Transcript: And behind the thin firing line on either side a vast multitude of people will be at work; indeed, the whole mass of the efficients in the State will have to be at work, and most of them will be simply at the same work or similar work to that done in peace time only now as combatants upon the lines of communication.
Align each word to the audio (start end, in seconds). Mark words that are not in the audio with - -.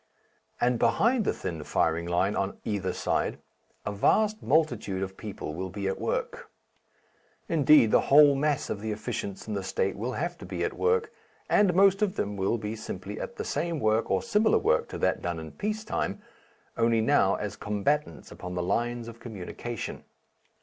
And 0.59 0.79
behind 0.79 1.25
the 1.25 1.31
thin 1.31 1.63
firing 1.63 2.07
line 2.07 2.35
on 2.35 2.57
either 2.65 2.91
side 2.91 3.37
a 3.85 3.91
vast 3.91 4.41
multitude 4.41 5.03
of 5.03 5.15
people 5.15 5.53
will 5.53 5.69
be 5.69 5.87
at 5.87 6.01
work; 6.01 6.49
indeed, 7.47 7.91
the 7.91 8.01
whole 8.09 8.33
mass 8.33 8.71
of 8.71 8.81
the 8.81 8.91
efficients 8.91 9.47
in 9.47 9.53
the 9.53 9.61
State 9.63 9.95
will 9.95 10.13
have 10.13 10.39
to 10.39 10.45
be 10.47 10.63
at 10.63 10.73
work, 10.73 11.11
and 11.51 11.75
most 11.75 12.01
of 12.01 12.15
them 12.15 12.35
will 12.35 12.57
be 12.57 12.75
simply 12.75 13.19
at 13.21 13.35
the 13.35 13.45
same 13.45 13.79
work 13.79 14.09
or 14.09 14.23
similar 14.23 14.57
work 14.57 14.89
to 14.89 14.97
that 14.97 15.21
done 15.21 15.39
in 15.39 15.51
peace 15.51 15.83
time 15.83 16.19
only 16.75 16.99
now 16.99 17.35
as 17.35 17.55
combatants 17.55 18.31
upon 18.31 18.55
the 18.55 18.63
lines 18.63 19.07
of 19.07 19.19
communication. 19.19 20.03